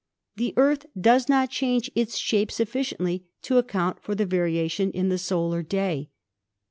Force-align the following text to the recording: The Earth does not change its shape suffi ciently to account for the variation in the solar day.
The 0.35 0.55
Earth 0.57 0.87
does 0.99 1.29
not 1.29 1.51
change 1.51 1.91
its 1.93 2.17
shape 2.17 2.49
suffi 2.49 2.81
ciently 2.81 3.25
to 3.43 3.59
account 3.59 3.99
for 4.01 4.15
the 4.15 4.25
variation 4.25 4.89
in 4.93 5.09
the 5.09 5.19
solar 5.19 5.61
day. 5.61 6.09